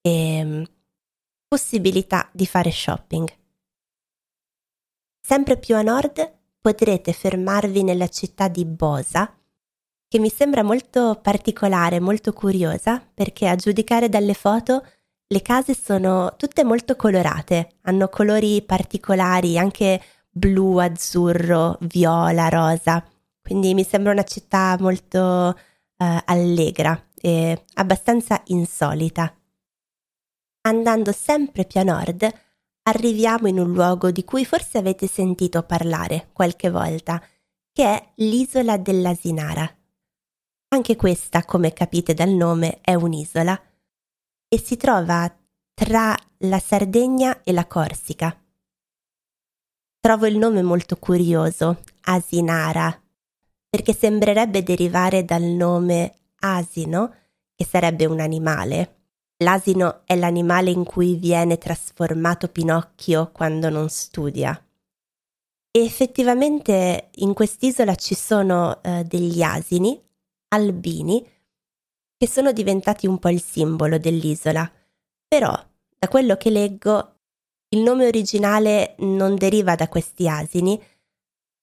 e 0.00 0.44
mm, 0.44 0.62
possibilità 1.48 2.28
di 2.32 2.46
fare 2.46 2.70
shopping. 2.70 3.28
Sempre 5.20 5.56
più 5.58 5.76
a 5.76 5.82
nord 5.82 6.34
potrete 6.60 7.12
fermarvi 7.12 7.82
nella 7.82 8.08
città 8.08 8.48
di 8.48 8.64
Bosa, 8.64 9.35
che 10.16 10.22
mi 10.22 10.30
sembra 10.30 10.62
molto 10.62 11.18
particolare, 11.20 12.00
molto 12.00 12.32
curiosa, 12.32 13.02
perché 13.12 13.48
a 13.48 13.54
giudicare 13.54 14.08
dalle 14.08 14.32
foto 14.32 14.82
le 15.26 15.42
case 15.42 15.74
sono 15.74 16.36
tutte 16.38 16.64
molto 16.64 16.96
colorate, 16.96 17.74
hanno 17.82 18.08
colori 18.08 18.62
particolari, 18.62 19.58
anche 19.58 20.00
blu, 20.30 20.78
azzurro, 20.78 21.76
viola, 21.80 22.48
rosa, 22.48 23.04
quindi 23.42 23.74
mi 23.74 23.84
sembra 23.84 24.12
una 24.12 24.22
città 24.22 24.78
molto 24.80 25.50
eh, 25.50 26.22
allegra 26.24 26.98
e 27.14 27.64
abbastanza 27.74 28.40
insolita. 28.46 29.34
Andando 30.62 31.12
sempre 31.12 31.66
più 31.66 31.80
a 31.80 31.82
nord, 31.82 32.26
arriviamo 32.84 33.48
in 33.48 33.58
un 33.58 33.70
luogo 33.70 34.10
di 34.10 34.24
cui 34.24 34.46
forse 34.46 34.78
avete 34.78 35.06
sentito 35.06 35.62
parlare 35.62 36.30
qualche 36.32 36.70
volta, 36.70 37.22
che 37.70 37.84
è 37.84 38.12
l'isola 38.16 38.78
dell'Asinara. 38.78 39.75
Anche 40.68 40.96
questa, 40.96 41.44
come 41.44 41.72
capite 41.72 42.12
dal 42.12 42.30
nome, 42.30 42.80
è 42.80 42.94
un'isola 42.94 43.60
e 44.48 44.58
si 44.58 44.76
trova 44.76 45.32
tra 45.74 46.16
la 46.38 46.58
Sardegna 46.58 47.42
e 47.42 47.52
la 47.52 47.66
Corsica. 47.66 48.36
Trovo 50.00 50.26
il 50.26 50.38
nome 50.38 50.62
molto 50.62 50.96
curioso, 50.96 51.82
Asinara, 52.02 53.02
perché 53.68 53.94
sembrerebbe 53.94 54.62
derivare 54.62 55.24
dal 55.24 55.42
nome 55.42 56.14
asino, 56.40 57.14
che 57.54 57.64
sarebbe 57.64 58.06
un 58.06 58.20
animale. 58.20 58.94
L'asino 59.38 60.02
è 60.04 60.16
l'animale 60.16 60.70
in 60.70 60.84
cui 60.84 61.16
viene 61.16 61.58
trasformato 61.58 62.48
Pinocchio 62.48 63.30
quando 63.32 63.68
non 63.68 63.88
studia. 63.88 64.60
E 65.70 65.84
effettivamente 65.84 67.10
in 67.16 67.34
quest'isola 67.34 67.94
ci 67.94 68.14
sono 68.14 68.82
eh, 68.82 69.04
degli 69.04 69.42
asini 69.42 70.00
albini 70.48 71.26
che 72.16 72.28
sono 72.28 72.52
diventati 72.52 73.06
un 73.06 73.18
po' 73.18 73.28
il 73.28 73.42
simbolo 73.42 73.98
dell'isola. 73.98 74.70
Però, 75.28 75.52
da 75.98 76.08
quello 76.08 76.36
che 76.36 76.50
leggo, 76.50 77.14
il 77.70 77.80
nome 77.80 78.06
originale 78.06 78.94
non 78.98 79.34
deriva 79.34 79.74
da 79.74 79.88
questi 79.88 80.28
asini, 80.28 80.80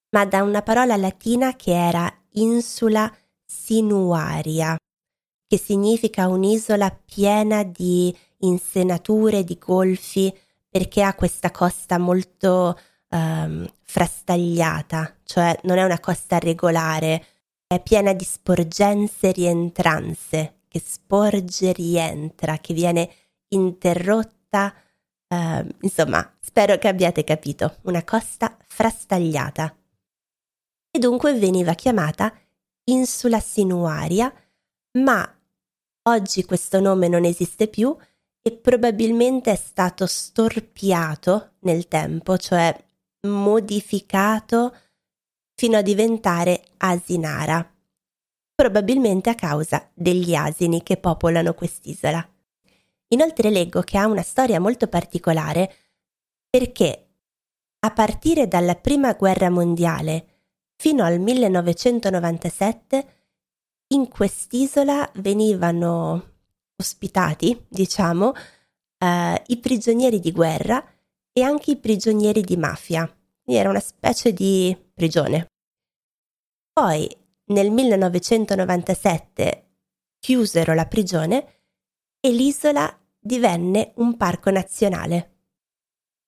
ma 0.10 0.26
da 0.26 0.44
una 0.44 0.62
parola 0.62 0.96
latina 0.96 1.56
che 1.56 1.74
era 1.74 2.12
insula 2.34 3.12
sinuaria, 3.44 4.76
che 5.48 5.58
significa 5.58 6.28
un'isola 6.28 6.96
piena 7.06 7.64
di 7.64 8.16
insenature, 8.40 9.44
di 9.44 9.58
golfi, 9.58 10.36
perché 10.70 11.02
ha 11.02 11.16
questa 11.16 11.52
costa 11.52 11.98
molto 11.98 12.78
um, 13.10 13.68
frastagliata, 13.82 15.18
cioè 15.24 15.58
non 15.64 15.78
è 15.78 15.84
una 15.84 16.00
costa 16.00 16.38
regolare, 16.40 17.26
è 17.76 17.82
piena 17.82 18.14
di 18.14 18.24
sporgenze 18.24 19.32
rientranze, 19.32 20.62
che 20.68 20.82
sporge 20.84 21.72
rientra, 21.74 22.58
che 22.58 22.74
viene 22.74 23.10
interrotta. 23.50 24.74
Uh, 25.28 25.68
insomma, 25.82 26.36
spero 26.40 26.78
che 26.78 26.88
abbiate 26.88 27.24
capito, 27.24 27.78
una 27.84 28.04
costa 28.04 28.58
frastagliata. 28.66 29.76
E 30.92 31.00
dunque 31.00 31.34
veniva 31.34 31.74
chiamata 31.74 32.34
Insula 32.86 33.40
Sinuaria, 33.40 34.32
ma 35.00 35.40
oggi 36.04 36.44
questo 36.44 36.80
nome 36.80 37.08
non 37.08 37.26
esiste 37.26 37.68
più 37.68 37.96
e 38.42 38.52
probabilmente 38.52 39.52
è 39.52 39.56
stato 39.56 40.06
storpiato 40.06 41.54
nel 41.60 41.88
tempo, 41.88 42.38
cioè 42.38 42.76
modificato 43.28 44.76
fino 45.56 45.78
a 45.78 45.82
diventare 45.82 46.64
Asinara, 46.78 47.70
probabilmente 48.56 49.30
a 49.30 49.36
causa 49.36 49.90
degli 49.94 50.36
asini 50.36 50.84
che 50.84 50.98
popolano 50.98 51.54
quest'isola. 51.54 52.28
Inoltre 53.10 53.50
leggo 53.50 53.82
che 53.82 53.98
ha 53.98 54.08
una 54.08 54.24
storia 54.24 54.60
molto 54.60 54.88
particolare 54.88 55.74
perché 56.50 57.08
a 57.80 57.92
partire 57.92 58.48
dalla 58.48 58.76
Prima 58.76 59.14
Guerra 59.14 59.50
Mondiale 59.50 60.28
fino 60.76 61.04
al 61.04 61.20
1997 61.20 63.06
in 63.94 64.08
quest'isola 64.08 65.10
venivano 65.16 66.32
ospitati, 66.76 67.66
diciamo, 67.68 68.34
eh, 68.98 69.44
i 69.48 69.58
prigionieri 69.58 70.20
di 70.20 70.32
guerra 70.32 70.84
e 71.32 71.42
anche 71.42 71.72
i 71.72 71.78
prigionieri 71.78 72.42
di 72.42 72.58
mafia. 72.58 73.10
Era 73.46 73.70
una 73.70 73.80
specie 73.80 74.34
di 74.34 74.76
prigione. 75.04 75.48
Poi 76.72 77.10
nel 77.48 77.72
1997 77.72 79.72
chiusero 80.18 80.74
la 80.74 80.86
prigione 80.86 81.60
e 82.22 82.32
l'isola 82.32 82.98
divenne 83.20 83.92
un 83.98 84.16
parco 84.16 84.50
nazionale. 84.50 85.32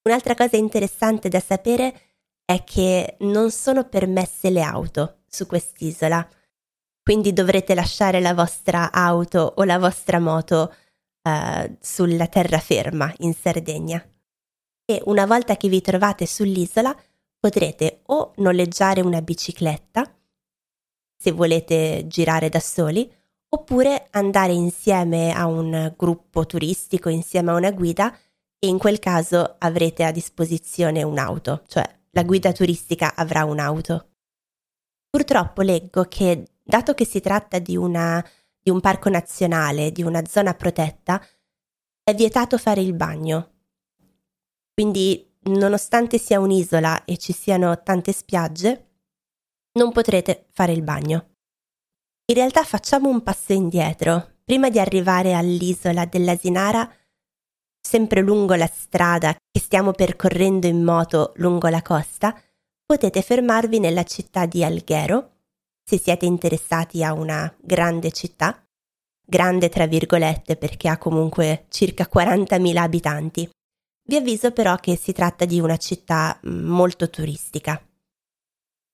Un'altra 0.03 0.35
cosa 0.35 0.57
interessante 0.57 1.29
da 1.29 1.39
sapere 1.39 2.01
è 2.43 2.65
che 2.65 3.15
non 3.21 3.49
sono 3.49 3.87
permesse 3.87 4.49
le 4.49 4.61
auto 4.61 5.21
su 5.25 5.47
quest'isola, 5.47 6.27
quindi 7.01 7.31
dovrete 7.31 7.73
lasciare 7.73 8.19
la 8.19 8.33
vostra 8.33 8.91
auto 8.91 9.53
o 9.55 9.63
la 9.63 9.79
vostra 9.79 10.19
moto 10.19 10.75
uh, 11.21 11.77
sulla 11.79 12.27
terraferma 12.27 13.13
in 13.19 13.33
Sardegna. 13.33 14.05
E 14.83 15.01
una 15.05 15.25
volta 15.25 15.55
che 15.55 15.69
vi 15.69 15.79
trovate 15.79 16.25
sull'isola 16.25 16.93
potrete 17.45 18.01
o 18.07 18.31
noleggiare 18.37 19.01
una 19.01 19.21
bicicletta, 19.21 20.11
se 21.15 21.31
volete 21.31 22.05
girare 22.07 22.49
da 22.49 22.59
soli, 22.59 23.07
oppure 23.49 24.07
andare 24.09 24.53
insieme 24.53 25.31
a 25.31 25.45
un 25.45 25.93
gruppo 25.95 26.47
turistico, 26.47 27.07
insieme 27.09 27.51
a 27.51 27.53
una 27.53 27.69
guida 27.69 28.17
e 28.57 28.67
in 28.67 28.79
quel 28.79 28.97
caso 28.97 29.57
avrete 29.59 30.03
a 30.03 30.09
disposizione 30.09 31.03
un'auto, 31.03 31.61
cioè 31.67 31.87
la 32.09 32.23
guida 32.23 32.51
turistica 32.51 33.13
avrà 33.13 33.45
un'auto. 33.45 34.09
Purtroppo 35.07 35.61
leggo 35.61 36.05
che, 36.05 36.47
dato 36.63 36.95
che 36.95 37.05
si 37.05 37.19
tratta 37.19 37.59
di, 37.59 37.77
una, 37.77 38.27
di 38.59 38.71
un 38.71 38.79
parco 38.79 39.09
nazionale, 39.09 39.91
di 39.91 40.01
una 40.01 40.25
zona 40.25 40.55
protetta, 40.55 41.23
è 42.03 42.15
vietato 42.15 42.57
fare 42.57 42.81
il 42.81 42.93
bagno. 42.93 43.51
Quindi 44.73 45.34
nonostante 45.45 46.17
sia 46.17 46.39
un'isola 46.39 47.05
e 47.05 47.17
ci 47.17 47.33
siano 47.33 47.81
tante 47.83 48.11
spiagge, 48.11 48.85
non 49.73 49.91
potrete 49.91 50.47
fare 50.51 50.71
il 50.71 50.81
bagno. 50.81 51.35
In 52.27 52.35
realtà 52.35 52.63
facciamo 52.63 53.09
un 53.09 53.21
passo 53.21 53.53
indietro. 53.53 54.33
Prima 54.43 54.69
di 54.69 54.79
arrivare 54.79 55.33
all'isola 55.33 56.05
dell'Asinara, 56.05 56.91
sempre 57.81 58.21
lungo 58.21 58.55
la 58.55 58.67
strada 58.67 59.33
che 59.33 59.59
stiamo 59.59 59.91
percorrendo 59.91 60.67
in 60.67 60.83
moto 60.83 61.33
lungo 61.35 61.67
la 61.67 61.81
costa, 61.81 62.39
potete 62.85 63.21
fermarvi 63.21 63.79
nella 63.79 64.03
città 64.03 64.45
di 64.45 64.63
Alghero, 64.63 65.31
se 65.83 65.99
siete 65.99 66.25
interessati 66.25 67.03
a 67.03 67.13
una 67.13 67.53
grande 67.59 68.11
città, 68.11 68.63
grande 69.23 69.69
tra 69.69 69.85
virgolette 69.85 70.55
perché 70.55 70.87
ha 70.89 70.97
comunque 70.97 71.65
circa 71.69 72.09
40.000 72.11 72.77
abitanti. 72.77 73.49
Vi 74.07 74.15
avviso 74.15 74.51
però 74.51 74.75
che 74.75 74.95
si 74.95 75.13
tratta 75.13 75.45
di 75.45 75.59
una 75.59 75.77
città 75.77 76.39
mm, 76.45 76.65
molto 76.67 77.09
turistica. 77.09 77.83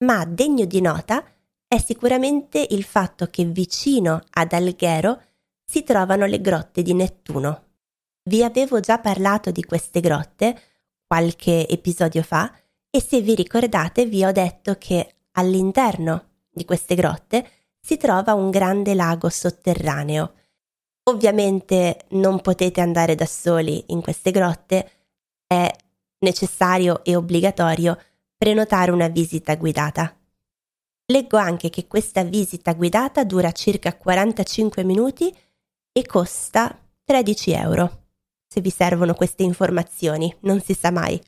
Ma 0.06 0.24
degno 0.24 0.64
di 0.64 0.80
nota 0.80 1.24
è 1.68 1.78
sicuramente 1.80 2.66
il 2.70 2.84
fatto 2.84 3.28
che 3.28 3.44
vicino 3.44 4.24
ad 4.32 4.54
Alghero 4.54 5.22
si 5.66 5.84
trovano 5.84 6.26
le 6.26 6.40
grotte 6.40 6.82
di 6.82 6.94
Nettuno. 6.94 7.66
Vi 8.24 8.42
avevo 8.42 8.80
già 8.80 9.00
parlato 9.00 9.52
di 9.52 9.64
queste 9.64 10.00
grotte 10.00 10.60
qualche 11.06 11.68
episodio 11.68 12.24
fa 12.24 12.54
e 12.90 13.02
se 13.02 13.20
vi 13.20 13.36
ricordate 13.36 14.06
vi 14.06 14.24
ho 14.24 14.32
detto 14.32 14.76
che 14.78 15.16
all'interno 15.32 16.30
di 16.50 16.64
queste 16.64 16.96
grotte 16.96 17.50
si 17.82 17.98
trova 17.98 18.34
un 18.34 18.50
grande 18.50 18.94
lago 18.94 19.28
sotterraneo. 19.28 20.36
Ovviamente 21.10 22.06
non 22.12 22.40
potete 22.40 22.80
andare 22.80 23.16
da 23.16 23.26
soli 23.26 23.84
in 23.88 24.02
queste 24.02 24.32
grotte 24.32 25.01
è 25.52 25.70
necessario 26.20 27.04
e 27.04 27.18
obbligatorio 27.18 28.00
prenotare 28.38 28.92
una 28.92 29.10
visita 29.10 29.54
guidata. 29.56 30.16
Leggo 31.08 31.36
anche 31.36 31.70
che 31.70 31.88
questa 31.88 32.24
visita 32.24 32.72
guidata 32.74 33.26
dura 33.26 33.52
circa 33.52 33.94
45 33.94 34.86
minuti 34.86 35.36
e 35.92 36.06
costa 36.06 36.80
13 37.04 37.52
euro. 37.52 38.04
Se 38.48 38.62
vi 38.62 38.70
servono 38.70 39.14
queste 39.14 39.44
informazioni, 39.44 40.34
non 40.42 40.62
si 40.62 40.74
sa 40.74 40.90
mai. 40.90 41.22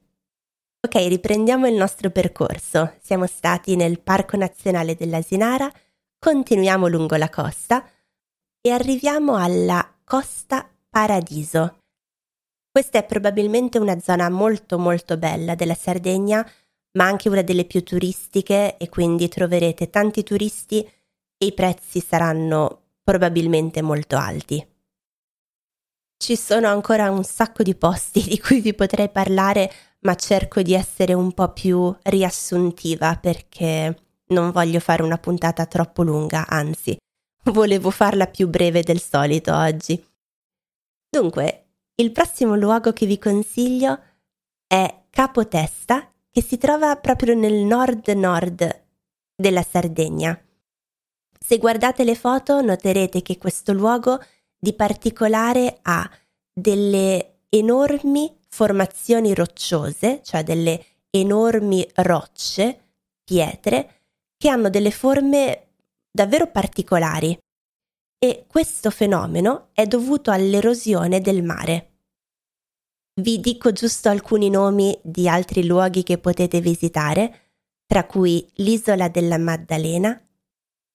Ok, 0.80 0.96
riprendiamo 0.96 1.68
il 1.68 1.76
nostro 1.76 2.10
percorso. 2.10 2.94
Siamo 3.02 3.28
stati 3.28 3.76
nel 3.76 4.00
Parco 4.00 4.38
Nazionale 4.38 4.96
dell'Asinara, 4.96 5.70
continuiamo 6.18 6.88
lungo 6.88 7.18
la 7.18 7.30
costa 7.30 7.86
e 8.62 8.72
arriviamo 8.72 9.36
alla 9.36 9.86
Costa 10.06 10.66
Paradiso. 10.90 11.83
Questa 12.74 12.98
è 12.98 13.06
probabilmente 13.06 13.78
una 13.78 14.00
zona 14.00 14.32
molto 14.32 14.80
molto 14.80 15.16
bella 15.16 15.54
della 15.54 15.76
Sardegna, 15.76 16.44
ma 16.94 17.06
anche 17.06 17.30
una 17.30 17.44
delle 17.44 17.66
più 17.66 17.84
turistiche 17.84 18.78
e 18.78 18.90
quindi 18.90 19.28
troverete 19.28 19.92
tanti 19.92 20.24
turisti 20.24 20.80
e 20.82 21.46
i 21.46 21.54
prezzi 21.54 22.00
saranno 22.00 22.82
probabilmente 23.04 23.84
molto 23.84 24.18
alti. 24.18 24.68
Ci 26.18 26.36
sono 26.36 26.68
ancora 26.68 27.12
un 27.12 27.24
sacco 27.24 27.62
di 27.62 27.76
posti 27.76 28.24
di 28.24 28.40
cui 28.40 28.60
vi 28.60 28.74
potrei 28.74 29.10
parlare, 29.10 29.72
ma 30.00 30.16
cerco 30.16 30.64
di 30.64 30.74
essere 30.74 31.14
un 31.14 31.32
po' 31.32 31.54
più 31.54 31.96
riassuntiva 32.02 33.18
perché 33.18 33.96
non 34.30 34.50
voglio 34.50 34.80
fare 34.80 35.04
una 35.04 35.20
puntata 35.20 35.68
troppo 35.68 36.02
lunga, 36.02 36.48
anzi, 36.48 36.98
volevo 37.52 37.92
farla 37.92 38.26
più 38.26 38.48
breve 38.48 38.82
del 38.82 39.00
solito 39.00 39.56
oggi. 39.56 40.04
Dunque, 41.08 41.63
il 41.96 42.12
prossimo 42.12 42.56
luogo 42.56 42.92
che 42.92 43.06
vi 43.06 43.20
consiglio 43.20 44.00
è 44.66 45.02
Capotesta, 45.10 46.12
che 46.32 46.42
si 46.42 46.58
trova 46.58 46.96
proprio 46.96 47.36
nel 47.36 47.54
nord-nord 47.54 48.86
della 49.36 49.62
Sardegna. 49.62 50.40
Se 51.40 51.58
guardate 51.58 52.04
le 52.04 52.16
foto 52.16 52.62
noterete 52.62 53.22
che 53.22 53.38
questo 53.38 53.74
luogo 53.74 54.20
di 54.58 54.74
particolare 54.74 55.80
ha 55.84 56.10
delle 56.52 57.42
enormi 57.50 58.40
formazioni 58.48 59.34
rocciose, 59.36 60.22
cioè 60.24 60.44
delle 60.44 60.84
enormi 61.12 61.88
rocce, 61.96 62.94
pietre, 63.24 64.02
che 64.38 64.50
hanno 64.50 64.70
delle 64.70 64.92
forme 64.92 65.74
davvero 66.10 66.48
particolari. 66.48 67.38
E 68.24 68.46
questo 68.48 68.90
fenomeno 68.90 69.72
è 69.74 69.86
dovuto 69.86 70.32
all'erosione 70.32 71.20
del 71.20 71.44
mare. 71.44 71.92
Vi 73.20 73.42
dico 73.42 73.74
giusto 73.74 74.08
alcuni 74.08 74.50
nomi 74.50 74.98
di 75.04 75.28
altri 75.28 75.66
luoghi 75.66 76.04
che 76.04 76.18
potete 76.20 76.62
visitare, 76.62 77.50
tra 77.86 78.06
cui 78.06 78.50
l'isola 78.54 79.10
della 79.10 79.38
Maddalena, 79.38 80.26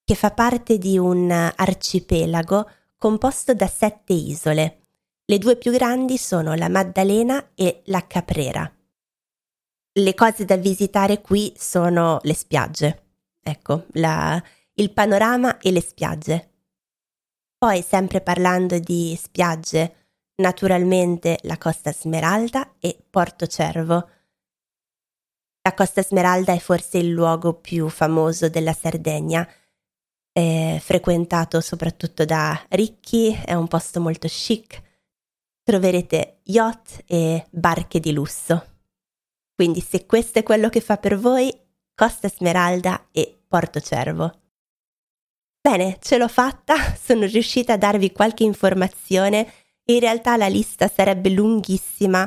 che 0.02 0.14
fa 0.14 0.30
parte 0.30 0.78
di 0.78 0.96
un 0.96 1.30
arcipelago 1.30 2.66
composto 2.96 3.52
da 3.52 3.66
sette 3.66 4.14
isole. 4.14 4.86
Le 5.26 5.36
due 5.36 5.56
più 5.56 5.70
grandi 5.70 6.16
sono 6.16 6.54
la 6.54 6.70
Maddalena 6.70 7.50
e 7.54 7.82
la 7.88 8.06
Caprera. 8.06 8.74
Le 9.92 10.14
cose 10.14 10.46
da 10.46 10.56
visitare 10.56 11.20
qui 11.20 11.52
sono 11.58 12.20
le 12.22 12.32
spiagge. 12.32 13.02
Ecco, 13.42 13.84
la, 13.92 14.42
il 14.76 14.90
panorama 14.94 15.58
e 15.58 15.72
le 15.72 15.82
spiagge. 15.82 16.47
Poi, 17.58 17.82
sempre 17.82 18.20
parlando 18.20 18.78
di 18.78 19.18
spiagge, 19.20 19.94
naturalmente 20.36 21.38
la 21.42 21.58
Costa 21.58 21.92
Smeralda 21.92 22.76
e 22.78 22.96
Porto 23.10 23.48
Cervo. 23.48 24.08
La 25.62 25.74
Costa 25.74 26.04
Smeralda 26.04 26.52
è 26.52 26.58
forse 26.60 26.98
il 26.98 27.08
luogo 27.08 27.54
più 27.54 27.88
famoso 27.88 28.48
della 28.48 28.72
Sardegna, 28.72 29.44
è 30.30 30.78
frequentato 30.80 31.60
soprattutto 31.60 32.24
da 32.24 32.64
ricchi, 32.68 33.32
è 33.32 33.54
un 33.54 33.66
posto 33.66 34.00
molto 34.00 34.28
chic. 34.28 34.80
Troverete 35.64 36.38
yacht 36.44 37.02
e 37.06 37.44
barche 37.50 37.98
di 37.98 38.12
lusso. 38.12 38.76
Quindi 39.52 39.80
se 39.80 40.06
questo 40.06 40.38
è 40.38 40.44
quello 40.44 40.68
che 40.68 40.80
fa 40.80 40.96
per 40.96 41.18
voi, 41.18 41.52
Costa 41.92 42.28
Smeralda 42.28 43.08
e 43.10 43.36
Porto 43.48 43.80
Cervo. 43.80 44.47
Bene, 45.70 45.98
ce 46.00 46.16
l'ho 46.16 46.28
fatta, 46.28 46.76
sono 46.96 47.26
riuscita 47.26 47.74
a 47.74 47.76
darvi 47.76 48.10
qualche 48.10 48.42
informazione. 48.42 49.52
In 49.90 50.00
realtà 50.00 50.38
la 50.38 50.46
lista 50.46 50.88
sarebbe 50.88 51.28
lunghissima 51.28 52.26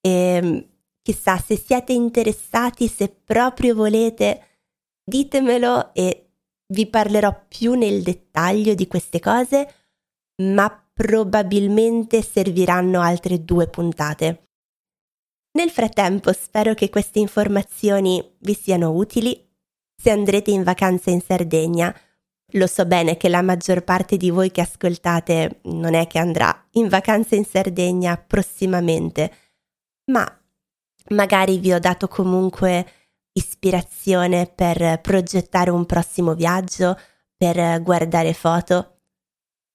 e 0.00 0.68
chissà 1.02 1.36
se 1.36 1.56
siete 1.56 1.92
interessati, 1.92 2.86
se 2.86 3.08
proprio 3.08 3.74
volete, 3.74 4.40
ditemelo 5.02 5.94
e 5.94 6.28
vi 6.68 6.86
parlerò 6.86 7.46
più 7.48 7.74
nel 7.74 8.04
dettaglio 8.04 8.74
di 8.74 8.86
queste 8.86 9.18
cose, 9.18 9.74
ma 10.42 10.70
probabilmente 10.92 12.22
serviranno 12.22 13.00
altre 13.00 13.42
due 13.44 13.66
puntate. 13.66 14.50
Nel 15.58 15.70
frattempo 15.70 16.32
spero 16.32 16.74
che 16.74 16.88
queste 16.88 17.18
informazioni 17.18 18.36
vi 18.38 18.54
siano 18.54 18.92
utili. 18.92 19.44
Se 20.00 20.10
andrete 20.10 20.52
in 20.52 20.62
vacanza 20.62 21.10
in 21.10 21.20
Sardegna, 21.20 21.92
lo 22.56 22.66
so 22.66 22.84
bene 22.86 23.16
che 23.16 23.28
la 23.28 23.42
maggior 23.42 23.82
parte 23.82 24.16
di 24.16 24.30
voi 24.30 24.50
che 24.50 24.62
ascoltate 24.62 25.60
non 25.64 25.94
è 25.94 26.06
che 26.06 26.18
andrà 26.18 26.66
in 26.72 26.88
vacanza 26.88 27.34
in 27.34 27.44
Sardegna 27.44 28.16
prossimamente, 28.16 29.32
ma 30.06 30.26
magari 31.10 31.58
vi 31.58 31.72
ho 31.72 31.78
dato 31.78 32.08
comunque 32.08 32.86
ispirazione 33.32 34.46
per 34.46 35.00
progettare 35.00 35.70
un 35.70 35.84
prossimo 35.84 36.34
viaggio, 36.34 36.98
per 37.36 37.82
guardare 37.82 38.32
foto 38.32 39.00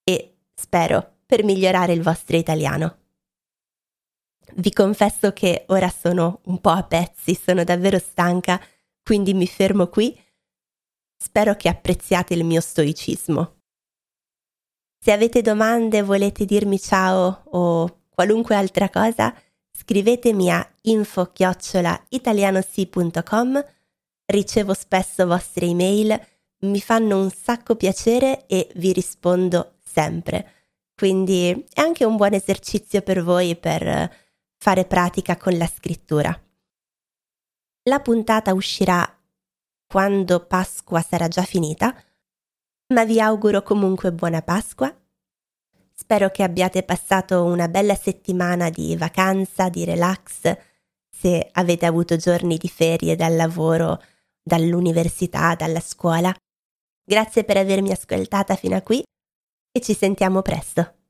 e, 0.04 0.38
spero, 0.54 1.18
per 1.26 1.44
migliorare 1.44 1.94
il 1.94 2.02
vostro 2.02 2.38
italiano. 2.38 2.98
Vi 4.56 4.74
confesso 4.74 5.32
che 5.32 5.66
ora 5.68 5.90
sono 5.90 6.42
un 6.46 6.60
po' 6.60 6.72
a 6.72 6.84
pezzi, 6.84 7.36
sono 7.36 7.64
davvero 7.64 8.00
stanca, 8.00 8.60
quindi 9.04 9.34
mi 9.34 9.48
fermo 9.48 9.88
qui. 9.88 10.20
Spero 11.24 11.56
che 11.56 11.70
apprezziate 11.70 12.34
il 12.34 12.44
mio 12.44 12.62
stoicismo. 12.62 13.60
Se 15.00 15.12
avete 15.12 15.44
domande, 15.44 16.02
volete 16.02 16.46
dirmi 16.46 16.80
ciao 16.80 17.44
o 17.46 18.06
qualunque 18.10 18.56
altra 18.56 18.90
cosa, 18.90 19.32
scrivetemi 19.72 20.50
a 20.50 20.68
info-italianosi.com, 20.82 23.66
ricevo 24.26 24.74
spesso 24.74 25.28
vostre 25.28 25.68
email, 25.68 26.20
mi 26.62 26.82
fanno 26.82 27.22
un 27.22 27.30
sacco 27.30 27.76
piacere 27.76 28.48
e 28.48 28.72
vi 28.78 28.92
rispondo 28.92 29.76
sempre. 29.84 30.54
Quindi 30.96 31.68
è 31.72 31.82
anche 31.82 32.04
un 32.04 32.16
buon 32.16 32.34
esercizio 32.34 33.04
per 33.04 33.22
voi 33.22 33.56
per 33.56 34.12
fare 34.58 34.86
pratica 34.86 35.38
con 35.38 35.56
la 35.56 35.68
scrittura. 35.68 36.36
La 37.84 38.00
puntata 38.00 38.56
uscirà 38.56 39.21
quando 39.92 40.46
Pasqua 40.46 41.02
sarà 41.02 41.28
già 41.28 41.44
finita, 41.44 41.94
ma 42.94 43.04
vi 43.04 43.20
auguro 43.20 43.62
comunque 43.62 44.14
buona 44.14 44.42
Pasqua 44.42 44.96
Spero 46.02 46.32
che 46.32 46.42
abbiate 46.42 46.82
passato 46.82 47.44
una 47.44 47.68
bella 47.68 47.94
settimana 47.94 48.72
di 48.72 48.96
vacanza, 48.98 49.70
di 49.70 49.86
relax, 49.86 50.58
se 51.08 51.48
avete 51.52 51.86
avuto 51.86 52.16
giorni 52.16 52.58
di 52.58 52.68
ferie 52.68 53.16
dal 53.16 53.36
lavoro, 53.36 54.02
dall'università, 54.42 55.54
dalla 55.54 55.80
scuola. 55.80 56.34
Grazie 57.04 57.44
per 57.44 57.58
avermi 57.58 57.92
ascoltata 57.92 58.56
fino 58.56 58.76
a 58.76 58.82
qui 58.82 59.04
e 59.72 59.80
ci 59.80 59.94
sentiamo 59.94 60.42
presto. 60.42 61.01